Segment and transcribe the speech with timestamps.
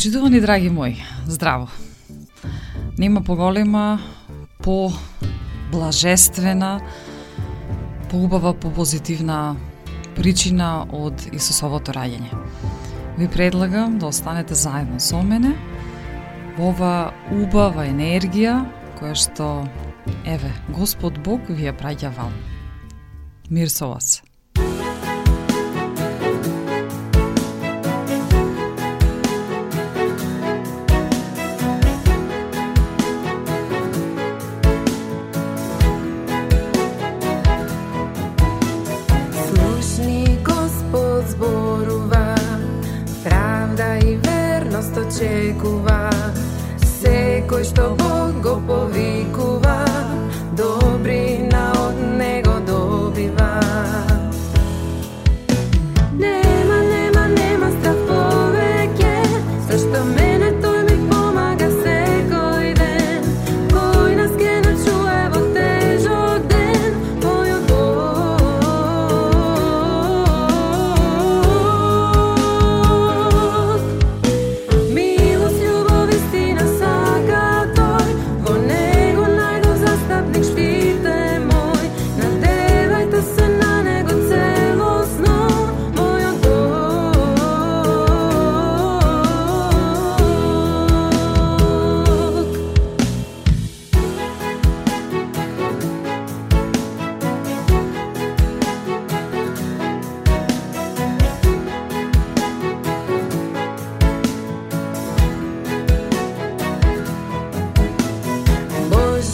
[0.00, 0.96] Почитувани драги мои,
[1.26, 1.68] здраво.
[2.98, 4.00] Нема поголема,
[4.62, 4.92] по
[5.72, 6.80] блажествена,
[8.10, 9.56] поубава, попозитивна
[10.16, 12.32] причина од Исусовото раѓање.
[13.18, 15.52] Ви предлагам да останете заедно со мене
[16.56, 18.56] во ова убава енергија
[18.96, 19.68] која што,
[20.24, 22.32] еве, Господ Бог ви ја праќа вам.
[23.50, 24.22] Мир со вас.
[41.30, 42.34] Зборува,
[43.24, 46.10] правда и верност очекува.
[47.00, 48.19] Секој што бори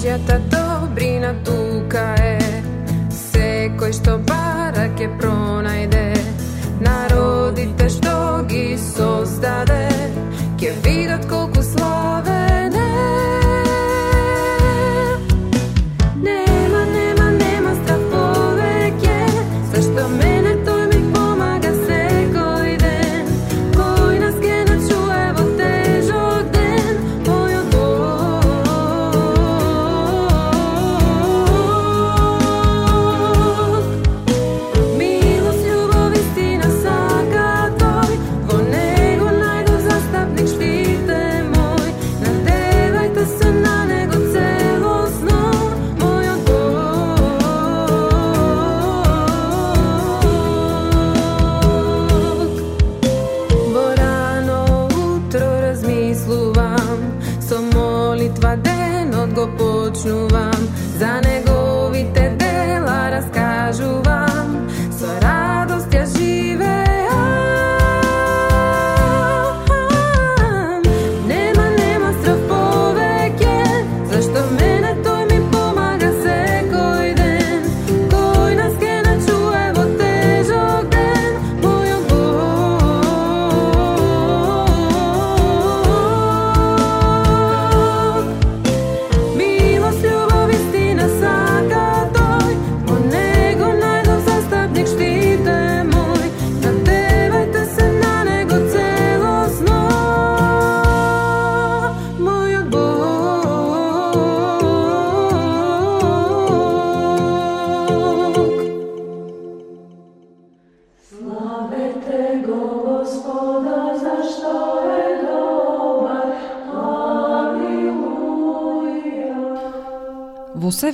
[0.07, 2.39] Божјата добрина тука е.
[3.11, 6.15] Секој што бара ке пронајде.
[6.79, 9.91] Народите што ги создаде
[10.61, 11.46] Ке видат колку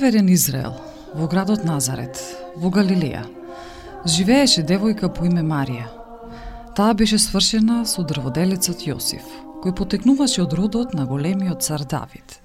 [0.03, 0.73] северен Израел,
[1.15, 2.19] во градот Назарет,
[2.59, 3.21] во Галилеја,
[4.03, 5.85] живееше девојка по име Марија.
[6.75, 9.23] Таа беше свршена со дрводелецот Јосиф,
[9.63, 12.35] кој потекнуваше од родот на големиот цар Давид.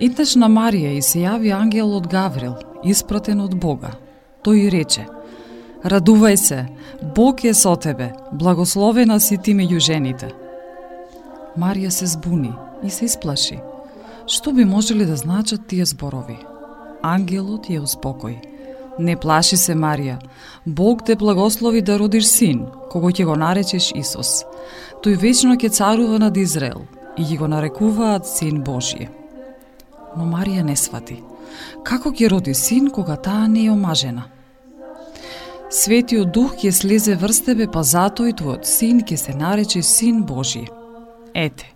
[0.00, 2.54] Еднаш на Марија и се јави ангел од Гаврил,
[2.84, 3.90] испратен од Бога.
[4.40, 5.04] Тој и рече,
[5.84, 6.62] Радувај се,
[7.02, 10.32] Бог е со тебе, благословена си ти меѓу жените.
[11.52, 13.60] Марија се збуни и се исплаши.
[14.26, 16.38] Што би можеле да значат тие зборови?
[17.02, 18.38] Ангелот ја успокои.
[18.98, 20.18] Не плаши се, Марија.
[20.66, 24.44] Бог те благослови да родиш син, кого ќе го наречеш Исус.
[25.02, 26.84] Тој вечно ќе царува над Израел
[27.18, 29.08] и ги го нарекуваат Син Божије.
[30.16, 31.22] Но Марија не свати.
[31.84, 34.28] Како ќе роди син кога таа не е омажена?
[35.72, 40.68] Светиот Дух ќе слезе врз тебе, па затоа твојот син ќе се нарече Син Божије.
[41.34, 41.66] Ете,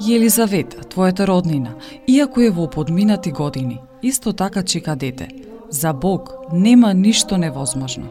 [0.00, 1.74] Елизавета, твојата роднина,
[2.06, 5.28] иако е во подминати години, исто така чека дете.
[5.70, 8.08] За Бог нема ништо невозможно.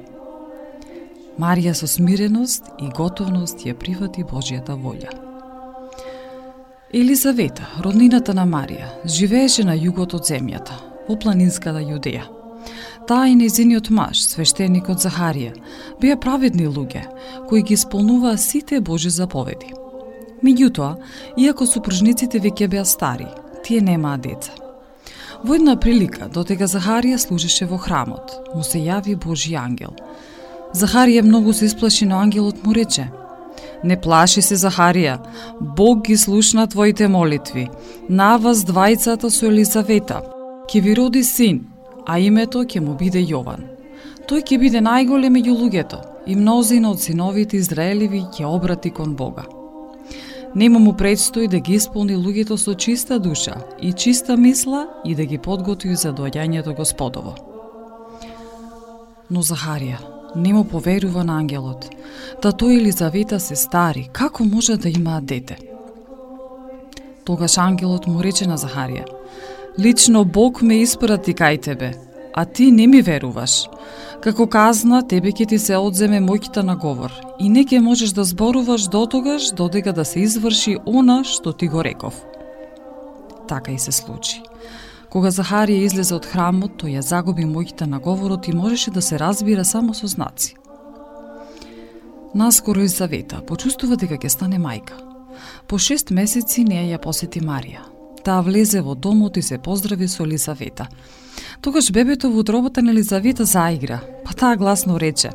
[1.40, 5.14] Марија со смиреност и готовност ја прифати Божјата волја.
[6.94, 10.76] Елизавета, роднината на Марија, живееше на југот од земјата,
[11.08, 12.26] во планинската Јудеја.
[13.08, 15.56] Таа и незиниот маж, свештеникот Захарија,
[16.02, 17.06] беа праведни луѓе,
[17.48, 19.72] кои ги исполнуваа сите Божи заповеди.
[20.44, 20.96] Меѓутоа,
[21.38, 23.28] иако супружниците веќе беа стари,
[23.64, 24.69] тие немаа деца.
[25.44, 29.96] Во една прилика, дотега Захарија служеше во храмот, му се јави Божи ангел.
[30.76, 33.10] Захарија многу се исплаши, но ангелот му рече–
[33.84, 35.18] Не плаши се, Захарија,
[35.62, 37.68] Бог ги слушна твоите молитви.
[38.10, 40.22] На вас двајцата со Елизавета.
[40.68, 41.64] Ке ви роди син,
[42.06, 43.64] а името ќе му биде Јован.
[44.28, 49.48] Тој ќе биде најголем меѓу луѓето и мнозина од синовите Израелеви ќе обрати кон Бога.
[50.56, 55.26] Нема му предстои да ги исполни луѓето со чиста душа и чиста мисла и да
[55.26, 57.36] ги подготви за доаѓањето Господово.
[59.30, 60.00] Но Захарија
[60.36, 61.90] не му поверува на ангелот,
[62.42, 65.58] да тој Елизавета се стари, како може да имаат дете?
[67.26, 69.06] Тогаш ангелот му рече на Захарија,
[69.80, 71.94] Лично Бог ме испрати кај тебе,
[72.34, 73.70] а ти не ми веруваш.
[74.22, 78.24] Како казна, тебе ќе ти се одземе моќта на говор и не ќе можеш да
[78.24, 82.16] зборуваш дотогаш додека да се изврши она што ти го реков.
[83.48, 84.42] Така и се случи.
[85.10, 89.20] Кога Захарија излезе од храмот, тој ја загуби моќта на говорот и можеше да се
[89.20, 90.56] разбира само со знаци.
[92.36, 95.00] Наскоро Изавета почувствува дека ќе стане мајка.
[95.68, 97.82] По шест месеци неја ја посети Марија.
[98.24, 100.88] Таа влезе во домот и се поздрави со Елизавета.
[101.62, 105.32] Тогаш бебето во утробата на Елизавета заигра, па таа гласно рече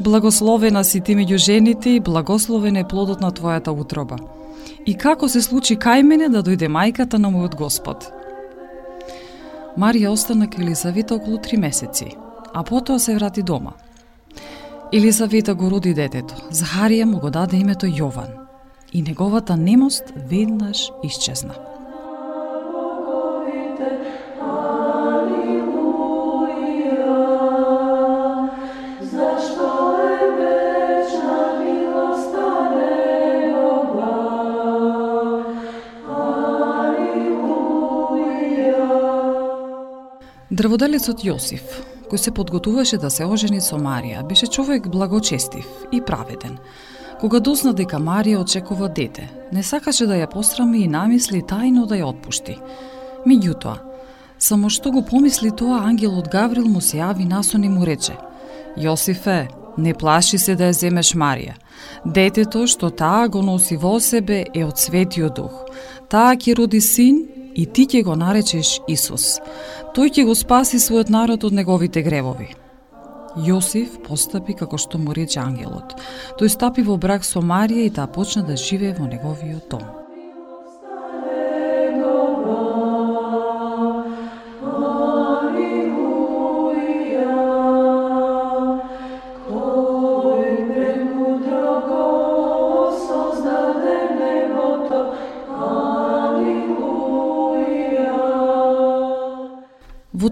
[0.00, 4.16] Благословена си ти меѓу жените и благословен е плодот на твојата утроба.
[4.86, 8.10] И како се случи кај мене да дојде мајката на мојот Господ?
[9.78, 12.16] Марија остана кај Елизавета околу три месеци,
[12.52, 13.72] а потоа се врати дома.
[14.92, 16.34] Елизавета го роди детето.
[16.50, 18.30] Захарија му го даде името Јован.
[18.92, 21.54] И неговата немост веднаш исчезна.
[40.64, 41.64] Дрводелецот Јосиф,
[42.08, 46.54] кој се подготуваше да се ожени со Марија, беше човек благочестив и праведен.
[47.20, 52.00] Кога дозна дека Марија очекува дете, не сакаше да ја посрами и намисли тајно да
[52.00, 52.56] ја отпушти.
[53.28, 53.76] Меѓутоа,
[54.38, 58.16] само што го помисли тоа, ангелот Гаврил му се јави насон и му рече
[58.80, 61.60] Јосифе, не плаши се да ја земеш Марија.
[62.06, 65.64] Детето што таа го носи во себе е од Светиот Дух.
[66.08, 69.38] Таа ќе роди син и ти ќе го наречеш Исус.
[69.94, 72.52] Тој ќе го спаси својот народ од неговите гревови.
[73.34, 75.96] Јосиф постапи како што му рече ангелот.
[76.38, 80.03] Тој стапи во брак со Марија и таа почна да живее во неговиот дом.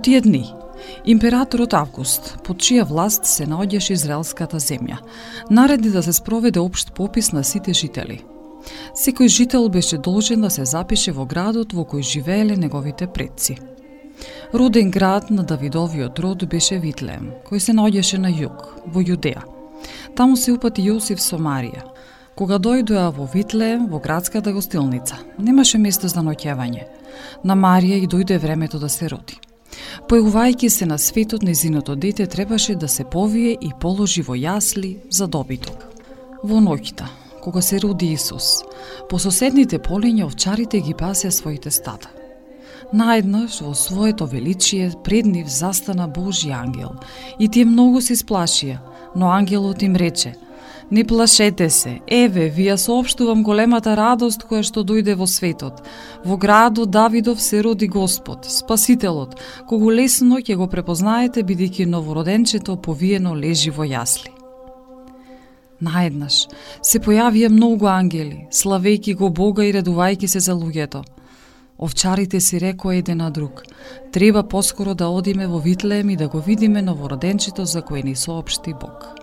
[0.03, 0.55] Тие дни,
[1.05, 4.99] императорот Август, под чија власт се наоѓаше израелската земја,
[5.51, 8.23] нареди да се спроведе општ попис на сите жители.
[8.95, 13.59] Секој жител беше должен да се запише во градот во кој живееле неговите предци.
[14.55, 19.43] Роден град на Давидовиот род беше Витлеем, кој се наоѓаше на југ, во Јудеа.
[20.17, 21.87] Таму се упати Јосиф со Марија.
[22.35, 26.85] Кога дојдоа во Витлеем, во градската гостилница, немаше место за ноќевање.
[27.45, 29.39] На Марија и дојде времето да се роди.
[30.09, 35.27] Појувајќи се на светот, незиното дете требаше да се повие и положи во јасли за
[35.27, 35.87] добиток.
[36.45, 37.07] Во ноќта,
[37.43, 38.63] кога се роди Исус,
[39.09, 42.11] по соседните полиња овчарите ги пасе своите стада.
[42.93, 46.93] Наеднаш во своето величие пред нив застана Божи ангел
[47.39, 48.79] и тие многу се сплашија,
[49.17, 50.35] но ангелот им рече
[50.93, 55.79] Не плашете се, еве, ви ја соопштувам големата радост која што дојде во светот.
[56.21, 63.33] Во градот Давидов се роди Господ, Спасителот, кого лесно ќе го препознаете бидејќи новороденчето повиено
[63.33, 64.37] лежи во јасли.
[65.81, 66.45] Наеднаш
[66.83, 71.05] се појавија многу ангели, славејки го Бога и редувајки се за луѓето.
[71.79, 73.65] Овчарите си рекоа еден на друг,
[74.13, 78.77] треба поскоро да одиме во Витлеем и да го видиме новороденчето за кој ни соопшти
[78.77, 79.22] Бог.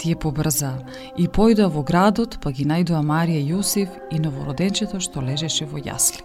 [0.00, 0.78] Тие побрза
[1.20, 5.76] и појдоа во градот, па ги најдоа Марија и Јосиф и новороденчето што лежеше во
[5.76, 6.24] јасли.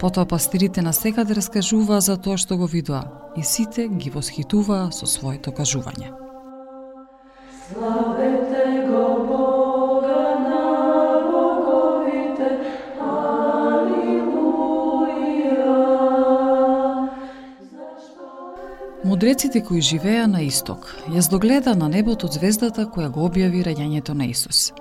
[0.00, 5.06] Потоа пастирите на секаде раскажуваа за тоа што го видоа и сите ги восхитуваа со
[5.06, 6.12] своето кажување.
[7.72, 8.63] Славете
[19.14, 24.26] Мудреците кои живеа на исток јас догледа на небото звездата која го објави раѓањето на
[24.26, 24.72] Исус.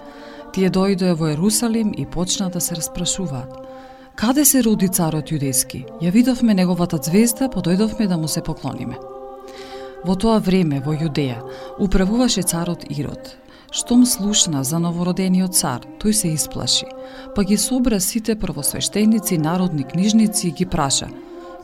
[0.55, 3.53] Тие дојдоа во Ерусалим и почнаа да се распрашуваат.
[4.15, 5.83] Каде се роди царот јудејски?
[6.01, 8.97] Ја видовме неговата звезда, подојдовме да му се поклониме.
[10.03, 11.37] Во тоа време во Јудеја
[11.77, 13.37] управуваше царот Ирод.
[13.71, 16.89] Штом слушна за новородениот цар, тој се исплаши,
[17.35, 21.07] па ги собра сите првосвештеници, народни книжници и ги праша: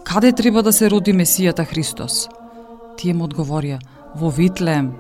[0.04, 2.30] Каде треба да се роди Месијата Христос?
[3.00, 3.80] Тие му одговорија:
[4.20, 4.92] Во Витлеем.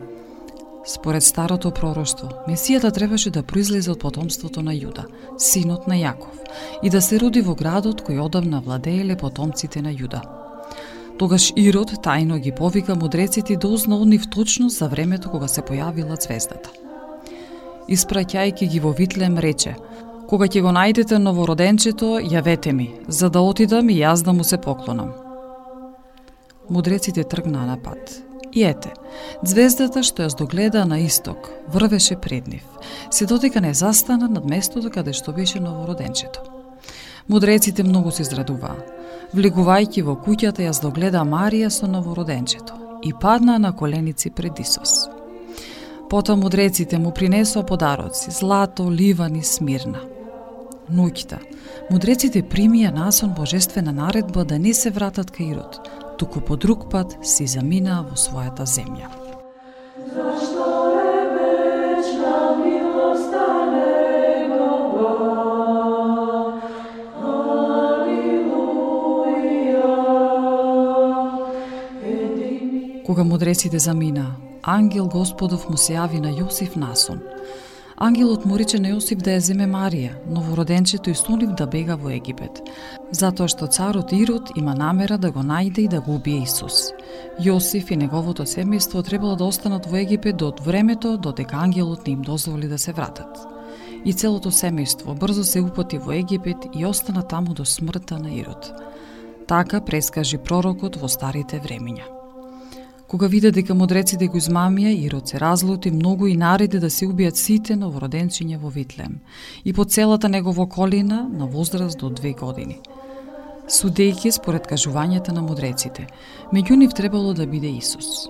[0.87, 5.03] Според старото пророштво, Месијата требаше да произлезе од потомството на Јуда,
[5.37, 6.39] синот на Јаков,
[6.83, 10.23] и да се роди во градот кој одамна владееле потомците на Јуда.
[11.19, 15.47] Тогаш Ирод тајно ги повика мудреците да и дозна од нив точно за времето кога
[15.47, 16.69] се појавила звездата.
[17.89, 19.75] Испраќајќи ги во Витлем рече,
[20.29, 24.57] кога ќе го најдете новороденчето, јавете ми, за да отидам и јас да му се
[24.57, 25.28] поклонам.
[26.69, 28.23] Мудреците тргнаа на пат.
[28.53, 28.93] И ете,
[29.45, 32.65] звездата што ја здогледа на исток, врвеше пред нив,
[33.11, 36.41] се додека не застана над местото каде што беше новороденчето.
[37.29, 38.81] Мудреците многу се израдуваа.
[39.37, 42.73] Влегувајќи во куќата ја здогледа Марија со новороденчето
[43.05, 45.05] и падна на коленици пред Исус.
[46.09, 50.01] Потоа мудреците му принесоа подароци, злато, ливан и смирна.
[50.89, 51.37] Ноќта,
[51.91, 55.77] мудреците примија насон божествена наредба да не се вратат кај Ирод,
[56.19, 59.07] туку по друг пат си заминаа во својата земја.
[60.15, 60.67] Зашто
[60.99, 65.13] е вечна милоста Негова?
[67.23, 68.59] Алилуја.
[73.05, 77.23] Кога мудреците заминаа, ангел Господов му се јави на Јосиф насон.
[78.01, 82.13] Ангелот му рече на Јосиф да ја земе Марија, новороденчето и сонив да бега во
[82.15, 82.61] Египет,
[83.11, 86.93] затоа што царот Ирод има намера да го најде и да го убие Исус.
[87.43, 92.21] Јосиф и неговото семејство требало да останат во Египет до времето додека ангелот не им
[92.21, 93.35] дозволи да се вратат.
[94.05, 98.71] И целото семејство брзо се упати во Египет и остана таму до смртта на Ирод.
[99.47, 102.18] Така прескажи пророкот во старите времиња.
[103.09, 107.41] Кога виде дека мудреците го измамија, Ирод се разлути многу и нареди да се убијат
[107.41, 109.15] сите новороденчиња во Витлем
[109.65, 112.77] и по целата негова околина на возраст до две години.
[113.65, 116.05] Судејќи според кажувањата на мудреците,
[116.53, 118.29] меѓу нив требало да биде Исус.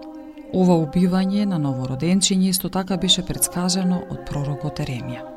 [0.56, 5.28] Ова убивање на новороденчиња исто така беше предскажано од пророкот Еремија.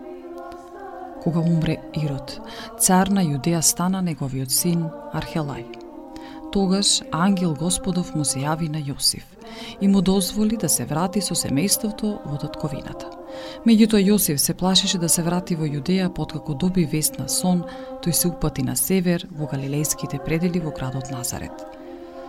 [1.23, 2.39] Кога умре Ирод,
[2.79, 5.82] цар на Јудеја стана неговиот син Архелај.
[6.53, 9.25] Тогаш ангел Господов му се јави на Јосиф
[9.81, 13.09] и му дозволи да се врати со семејството во татковината.
[13.65, 17.65] Меѓутоа Јосиф се плашеше да се врати во Јудеја откако доби вест на сон,
[18.05, 21.57] тој се упати на север во галилејските предели во градот Назарет.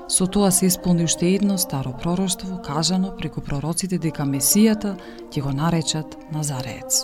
[0.08, 4.96] Со тоа се исполни уште едно старо пророштво кажано преку пророците дека Месијата
[5.32, 7.04] ќе го наречат Назареец.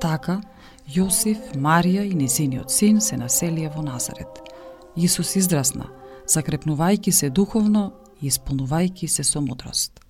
[0.00, 0.40] Така,
[0.88, 4.40] Јосиф, Марија и незиниот син се населија во Назарет.
[4.96, 5.86] Исус издрасна,
[6.30, 10.00] закрепнувајќи се духовно и исполнувајќи се со мудрост.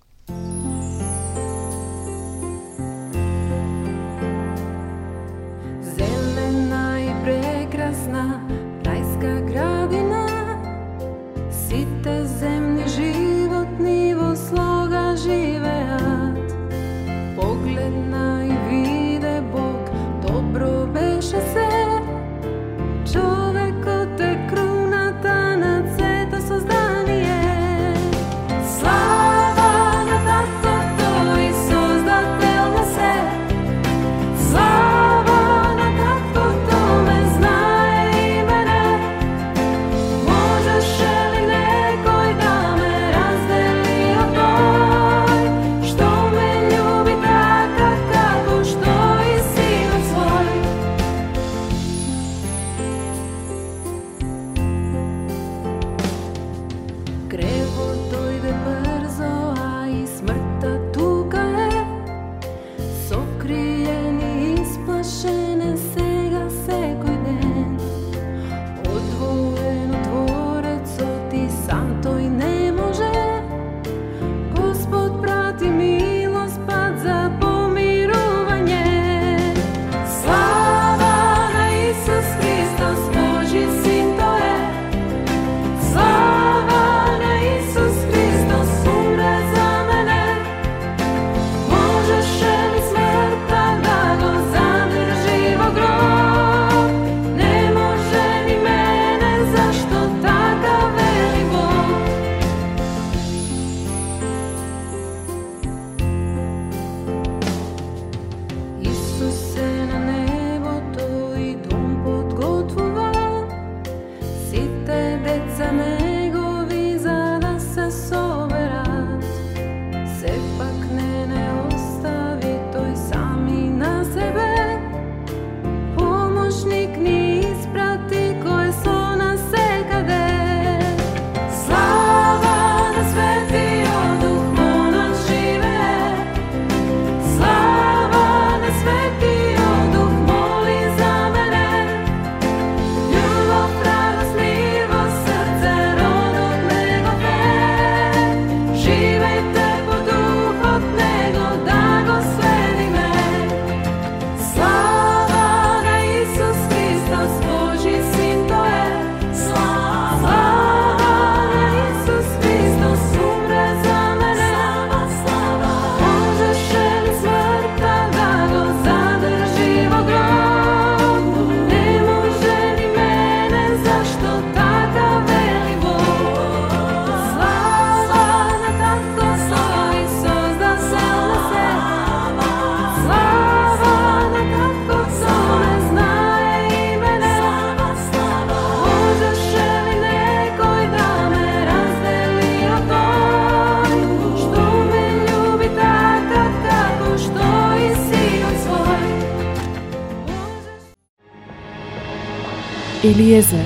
[203.02, 203.64] Елиезер,